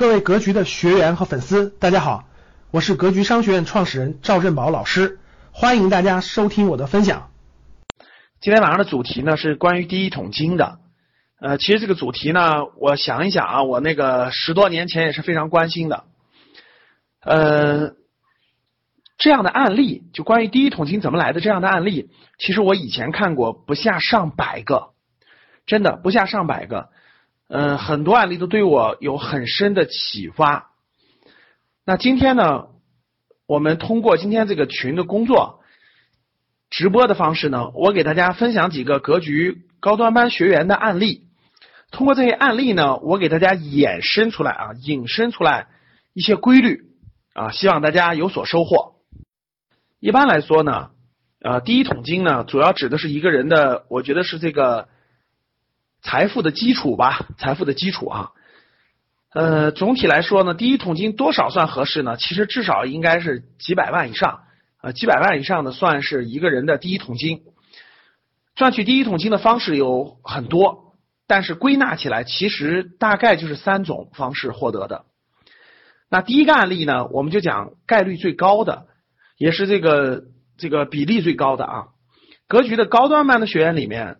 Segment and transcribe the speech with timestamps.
[0.00, 2.24] 各位格局的学员和粉丝，大家好，
[2.70, 5.18] 我是格局商学院创始人赵振宝老师，
[5.52, 7.30] 欢迎大家收听我的分享。
[8.40, 10.78] 今天晚上的主题呢是关于第一桶金的。
[11.38, 16.04] 呃，其实这个主题呢，我想一想啊，我那个十多年前也是非常关心的。
[17.20, 17.92] 呃，
[19.18, 22.08] 这样的案例，就关于第一桶金怎么来的这样的案例，
[22.38, 24.92] 其实我以前看过不下上百个，
[25.66, 26.88] 真的不下上百个。
[27.52, 30.70] 嗯，很多案例都对我有很深的启发。
[31.84, 32.68] 那今天呢，
[33.44, 35.58] 我们通过今天这个群的工作
[36.70, 41.24] 直播的方式呢，我给大家分享几个格局高端班学员的案例。
[41.90, 45.66] 通过这些案例呢，我给大家衍生出来啊，引申出来
[46.14, 46.84] 一些规律
[47.34, 48.94] 啊，希望大家有所收获。
[49.98, 50.90] 一般来说呢，
[51.42, 54.86] 呃，第一桶金呢，主要指的是一个人的，我觉得是这个。
[56.02, 58.30] 财富的基础吧，财富的基础啊，
[59.34, 62.16] 呃，总体来说呢，第一桶金多少算合适呢？
[62.16, 64.40] 其实至少应该是几百万以上，
[64.82, 67.42] 呃，几百万以上的算是一个人的第一桶金。
[68.56, 70.94] 赚取第一桶金的方式有很多，
[71.26, 75.04] 但是归纳起来，其实大概就是三种方式获得的。
[76.08, 78.86] 那第一个案例呢，我们就讲概率最高的，
[79.36, 80.24] 也是这个
[80.56, 81.84] 这个比例最高的啊。
[82.48, 84.16] 格局的高端班的学员里面，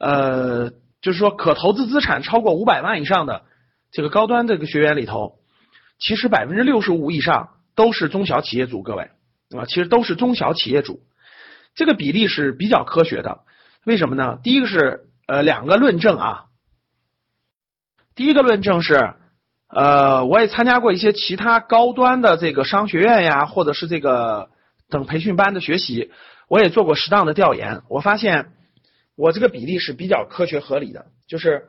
[0.00, 0.72] 呃。
[1.04, 3.42] 就是说，可投资资产超过五百万以上的
[3.92, 5.34] 这个高端这个学员里头，
[5.98, 9.10] 其实百分之六十五以上都是中小企业主，各位
[9.54, 11.02] 啊，其实都是中小企业主，
[11.74, 13.40] 这个比例是比较科学的。
[13.84, 14.38] 为什么呢？
[14.42, 16.44] 第一个是呃两个论证啊，
[18.14, 19.12] 第一个论证是
[19.68, 24.48] 呃我也参加过一些其他高端的这个商学院呀，或者是这个
[24.88, 26.10] 等培训班的学习，
[26.48, 28.52] 我也做过适当的调研，我发现。
[29.16, 31.64] 我这个比例是比较科学合理的，就是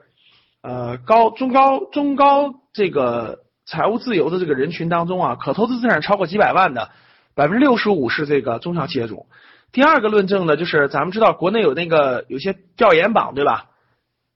[0.61, 6.89] 呃高中高中高这个财务自由的这个人群当中啊，可投资资产超过几百万的
[7.35, 9.27] 百分之六十五是这个中小企业主。
[9.71, 13.69] 第二个论证呢，就是咱们知道国内有那个有些调研榜对吧？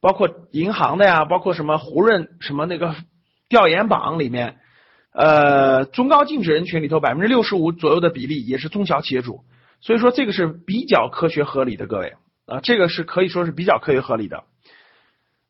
[0.02, 2.96] 包括银行的呀，包括什么胡润什么那个
[3.50, 4.58] 调研榜里面，
[5.12, 9.42] 呃中高净值人群里头百分之六十五左右的比例也是中小企业主，
[9.82, 12.14] 所以说这个是比较科学合理的，各位。
[12.50, 14.44] 啊，这个是可以说是比较科学合理的，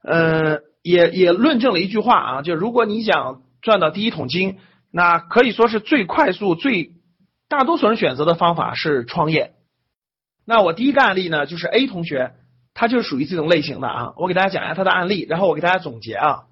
[0.03, 4.57] 呃，也也论证了一句话啊，就如果你想赚到第一桶金，
[4.91, 6.91] 那可以说是最快速、最
[7.47, 9.53] 大多数人选择的方法是创业。
[10.45, 12.33] 那我第一个案例呢，就是 A 同学，
[12.73, 14.13] 他就是属于这种类型的啊。
[14.17, 16.43] 我给大家讲一下他的案例，然后我给大家总结啊。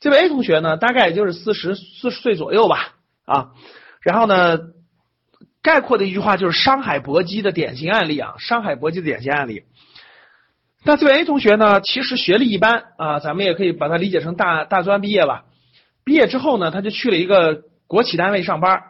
[0.00, 2.94] 这位 A 同学呢，大概也就是四十四十岁左右吧
[3.26, 3.50] 啊，
[4.00, 4.75] 然后呢。
[5.66, 9.64] 概括的一句话就是商海搏击的典型案例啊，商海搏击的典型案例。
[10.84, 15.42] 那这位 A 同学呢，其实学历一般啊，咱们也可以把它理解成大大专毕业吧。
[16.04, 18.80] 毕业之后呢，他就去了一个国企单位上班，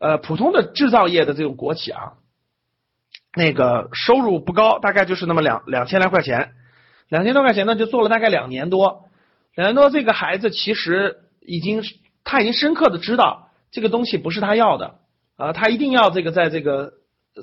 [0.00, 2.12] 呃，普通的制造业的这种国企啊，
[3.34, 6.52] 那个收入不高，大概就是那么两两千来块钱，
[7.08, 9.06] 两千多块钱呢，就做了大概两年多。
[9.56, 11.82] 两年多，这个孩子其实已经
[12.22, 14.99] 他已经深刻的知道这个东西不是他要的。
[15.40, 16.92] 啊，他一定要这个在这个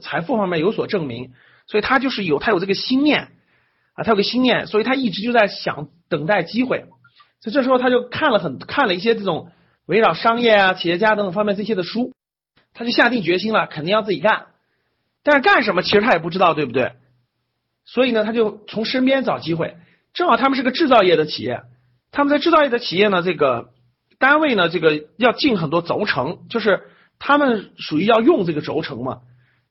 [0.03, 1.31] 财富方面有所证明，
[1.65, 3.29] 所以他就是有他有这个心念
[3.95, 6.85] 啊，他有个心念，所以他一直就在想等待机会。
[7.41, 9.51] 所以这时候他就看了很看了一些这种
[9.87, 12.13] 围绕商业啊、企业家等等方面这些的书，
[12.75, 14.45] 他就下定决心了，肯定要自己干。
[15.23, 16.91] 但是干什么其实他也不知道，对不对？
[17.83, 19.75] 所以呢，他就从身边找机会。
[20.13, 21.63] 正好他们是个制造业的企业，
[22.11, 23.69] 他们在制造业的企业呢，这个
[24.19, 26.83] 单位呢，这个要进很多轴承，就是。
[27.19, 29.21] 他们属于要用这个轴承嘛？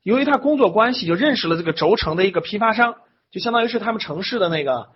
[0.03, 2.97] 由于他工作关系，就认识了这个轴承的一个批发商，
[3.31, 4.89] 就相当于是他们城市的那个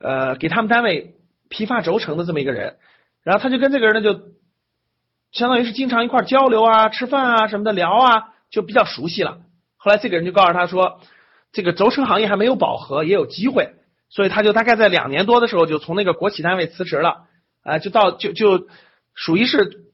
[0.00, 1.14] 呃，给他们单位
[1.48, 2.76] 批发轴承的这么一个人。
[3.22, 4.20] 然后他就跟这个人呢，就
[5.32, 9.38] 相当于是经常一块交流啊、吃饭啊什么的聊啊，就比较熟悉了。
[9.76, 11.00] 后来这个人就告诉他说，
[11.52, 13.74] 这个轴承行业还没有饱和，也有机会，
[14.08, 17.26] 所以他就大概在两年多的时候就从那个国企单位辞职了，
[17.62, 18.68] 啊，就到就就
[19.14, 19.87] 属于是。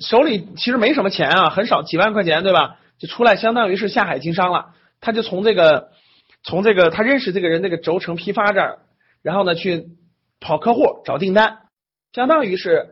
[0.00, 2.78] 手里其实没什么钱啊，很少几万块钱，对吧？
[2.98, 4.66] 就出来相当于是下海经商了。
[5.00, 5.90] 他就从这个
[6.42, 8.78] 从这个他认识这个人那个轴承批发这儿，
[9.22, 9.86] 然后呢去
[10.40, 11.58] 跑客户找订单，
[12.12, 12.86] 相当于是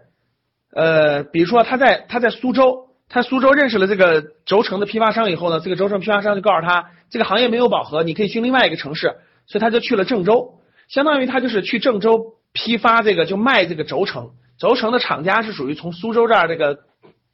[0.73, 9.17] 呃，比如说他在他在苏州，他苏州认识了这个轴承的批发商以后呢，这个轴承批发商就告诉他这个行业没有饱和，你可以去另外一个城市，
[9.47, 16.79] 所以他就去了郑州，相当于他就是去郑州批发这个就卖这个轴承，轴承的厂家是属于从苏州这儿这个。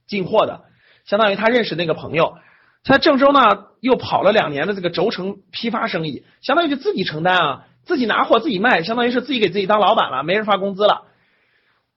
[0.08, 0.62] 进货的，
[1.04, 2.34] 相当于他认识那个朋友，
[2.82, 11.02] 在郑州呢又跑了两年的这个轴承批发生意，相当于就自己承担啊，自己拿货自己卖，相当于是自己给自己当老板了，没人发工资了。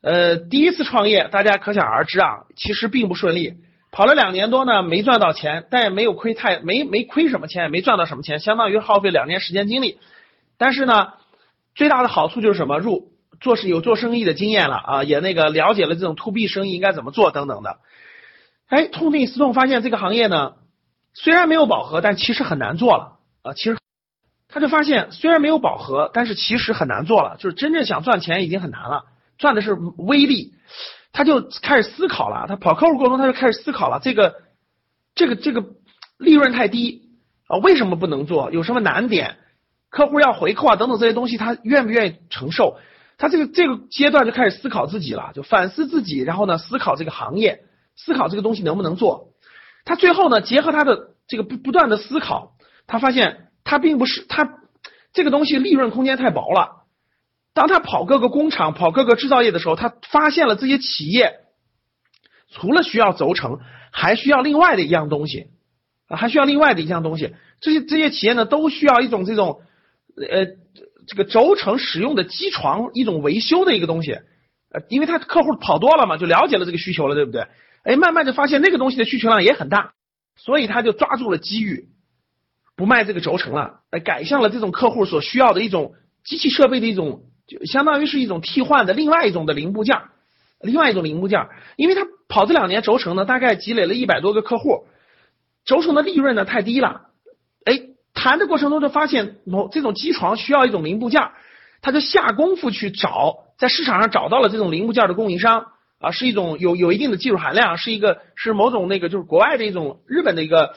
[0.01, 3.53] 呃，第一次创业，大家可想而知啊，其实并不顺利，
[3.91, 9.99] 跑了两年多呢，没赚到钱，但也没有亏太没没亏什么钱，也没赚到什么钱，相当于耗费两年时间精力。
[10.57, 11.13] 但是呢，
[11.75, 12.79] 最大的好处就是什么？
[12.79, 17.79] 入做事有做生意的经验了啊，也那个了解了这种 to B 生意应该怎么做等等的。
[18.67, 20.53] 哎，痛定思痛，发现这个行业呢，
[21.13, 23.53] 虽然没有饱和，但其实很难做了啊。
[23.53, 23.77] 其实
[24.47, 29.05] 他就发现，虽然没有饱和，但是其实很难做了，就是真正想赚钱已经很难了。
[29.37, 30.53] 赚的是微利，
[31.11, 32.45] 他就开始思考了。
[32.47, 33.99] 他跑客户过程中，他就开始思考了。
[34.03, 34.35] 这个，
[35.15, 35.65] 这个，这个
[36.17, 37.09] 利润太低
[37.47, 38.51] 啊，为什么不能做？
[38.51, 39.37] 有什么难点？
[39.89, 42.77] 客户要回扣啊，等等这些东西，他愿不愿意承受？
[43.21, 47.65] 他这个这个阶段就开始思考自己了，就反思自己，然后呢，思考这个行业，
[47.95, 49.29] 思考这个东西能不能做。
[49.85, 52.53] 他最后呢，结合他的这个不不断的思考，
[52.87, 54.57] 他发现他并不是他
[55.13, 56.81] 这个东西利润空间太薄了。
[57.53, 61.41] 当他跑各个工厂、跑各个制造业的时候，他发现了这些企业
[62.49, 63.59] 除了需要轴承，
[63.91, 65.51] 还需要另外的一样东西
[66.07, 67.35] 啊，还需要另外的一样东西。
[67.59, 69.61] 这些这些企业呢，都需要一种这种
[70.15, 70.45] 呃
[71.07, 74.11] 这个轴承使用的机床，一种维修的一个东西。
[74.73, 77.45] 呃，因为他客户跑多了嘛，就了解了这个需求了，对不对？
[77.83, 79.93] 哎，慢慢就发现那个东西的需求量也很大，
[80.37, 81.89] 所以他就抓住了机遇，
[82.75, 85.93] 不卖这个轴承了，哎，改向了这种客户所需要的一种
[86.23, 87.23] 机器设备的一种。
[87.47, 89.97] 就相当于是一种替换的另外一种的零部件，
[90.61, 94.85] 另外一种零部件，因为他跑这两年轴承呢，大概积累了一百多个客户，
[95.65, 97.09] 轴承的利润呢太低了，
[98.13, 101.21] 谈的过程中就发现某这种机床需要一种零部件，
[101.81, 105.67] 他就下功夫去找，在市场上找到了这种零部件的供应商
[105.99, 110.73] 啊，是一种有有一定的技术含量，是一个是某种那个就是国外的一种日本的一个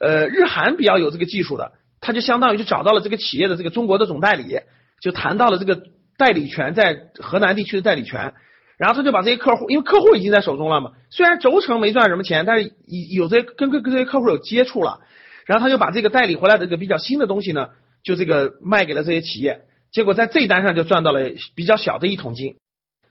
[0.00, 4.60] 呃日韩比较有这个技术的，他就相当于就找到了这个企业的这个中国的总代理，
[5.00, 5.82] 就谈到了这个。
[6.18, 8.34] 代理权在河南地区的代理权，
[8.76, 15.00] 然后他就把这些客户，因为客户已经在手中了嘛，虽然轴承没赚什么钱，但是有有些跟跟跟这些客户有接触了，
[15.46, 17.70] 然后他就把这个代理回来的这个比较新的东西呢，
[18.02, 22.56] 就这个卖给了这些企业，结果在这一单上就赚到了比较小的一桶金，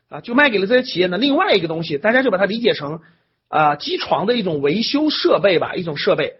[0.10, 1.18] 啊，就卖给了这些企业呢。
[1.18, 3.02] 另外一个东西，大家就把它理解成
[3.48, 6.36] 啊机床的一种维修设备吧，一种设备，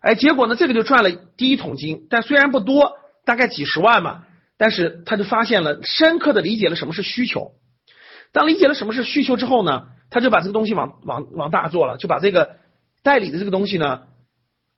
[0.00, 4.24] 哎，结果呢这个就赚了第一桶金，但虽然不多，大概几十万嘛。
[4.62, 7.52] 但是他就发现了，深刻的理解了什么是需求。
[8.30, 12.56] 当理解了什么是需求之后呢，他就把这个东西往往往大做了，就把这个
[13.02, 14.02] 代理的这个东西呢，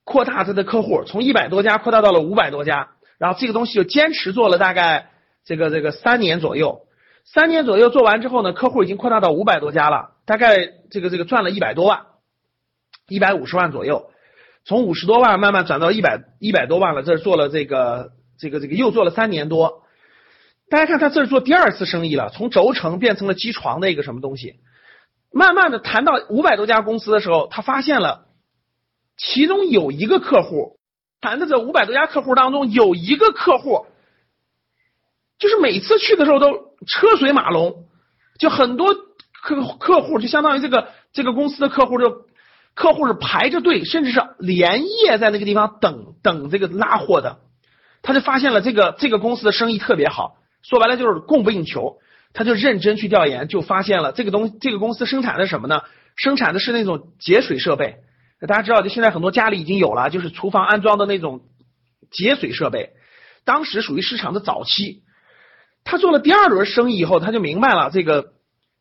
[0.05, 2.91] 扩大他的客户，从一百多家扩大到了五百多家。
[3.19, 5.11] 然后这个东西就坚持做了大概
[5.45, 6.87] 这个这个三年左右。
[7.25, 12.07] 三年左右做完之后呢，客户已经扩大到五百多家了，大概这个这个赚了一百多万，
[13.09, 14.11] 一百五十万左右。
[14.65, 18.13] 从五十多万慢慢转到一百一百多万了，这是做了这个。
[18.39, 19.85] 这个这个又做了三年多，
[20.69, 24.55] 大家看他这是做第二次生意了，从轴承变成了机床的一个什么东西。
[25.31, 28.27] 慢慢的谈到五百多家公司的时候，他发现了
[29.25, 30.79] 其中有一个客户，
[31.21, 33.87] 谈的这五百多家客户当中有一个客户，
[35.39, 36.53] 就是每次去的时候都
[36.89, 37.85] 车水马龙，
[38.39, 42.27] 就很多客客户就相当于这个这个公司的客户就
[42.75, 47.39] 客户是排着队，甚至是连夜在那个地方等等这个拉货的。
[48.03, 51.99] 他就发现了这个这个公司的生意特别好，说白了就是供不应求。
[52.35, 55.83] 他就认真去调研，就发现了这个东这个公司生产的什么呢？
[56.17, 57.99] 生产的是那种节水设备。
[58.47, 61.43] 大家知道，就现在很多家里已经有了，就是厨房安装的那种
[62.11, 62.91] 节水设备。
[63.45, 65.03] 当时属于市场的早期。
[65.85, 68.35] 他做了第二轮生意以后，他就明白了，这个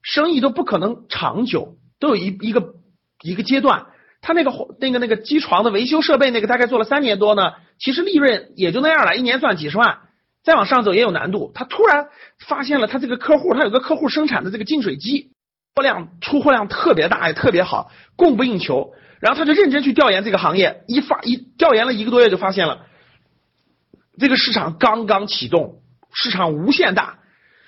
[0.04, 2.76] 生意都不可能长久，都有一一个
[3.24, 3.88] 一个阶段。
[4.22, 9.98] 他那个那个那个机床的维修设备那个大概做了三年多呢，其实利润也就那样了，一年赚几十万，
[10.44, 11.52] 再往上走也有难度。
[11.56, 12.10] 他突然
[12.48, 15.32] 发现了他这个客户，他有个客户生产的这个净水机，
[15.74, 18.94] 货量出货量特别大，也特别好，供不应求。
[19.22, 22.88] 然后他就认真去调研这个行业，一发一调研了一个多月就发现了，
[24.20, 25.76] 这个市场刚刚启动，
[26.14, 27.20] 市场无限大，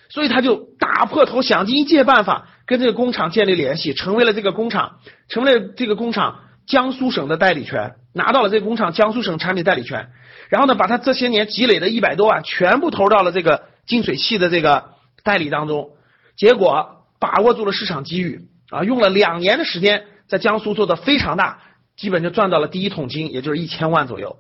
[0.10, 2.50] 所以他就打破头想尽一切办法。
[2.66, 10.08] 跟这个工厂建立联系，成为了这个工厂，成为了这个工厂江苏省的代理权，拿到了这个工厂江苏省产品代理权。
[10.48, 14.92] 然后呢，把他这些年积累的一百多万全部投到了这个净水器的这个
[15.24, 15.90] 代理当中，
[16.38, 21.62] 结果把握住了市场机遇啊，用了两年的时间，在江苏做的非常大，
[21.96, 24.40] 基本就赚到了第一桶金，也就是一千万左右。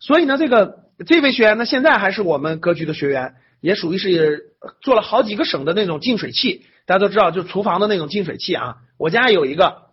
[0.00, 6.66] 所以呢，这个这位学员呢，现在还是我们格局的学员，也属于是做了好几个省的那种净水器。
[6.86, 9.92] 大家都知道，就厨房的那种净水器啊，我家有一个，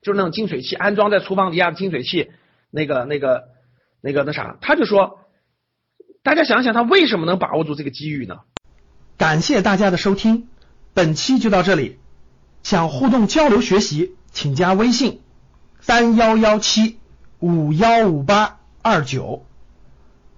[0.00, 2.30] 就是那种净水器，安装在厨房底下的净水器，
[2.70, 3.48] 那个、那个、
[4.00, 5.18] 那个、那啥，他就说，
[6.22, 8.36] 大家想想，他为什么能把握住这个机遇呢？
[9.18, 10.46] 感谢大家的收听。
[10.94, 11.98] 本期就到这里，
[12.62, 15.20] 想互动交流学习，请加微信
[15.80, 16.98] 三幺幺七
[17.38, 19.44] 五幺五八二九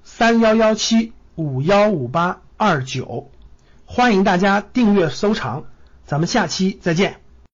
[0.05, 3.31] 三幺幺七五幺五八二九，
[3.87, 5.65] 欢迎大家订阅收藏，
[6.07, 7.22] 咱们下期再见。